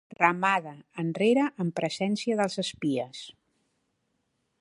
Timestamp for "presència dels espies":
1.81-3.21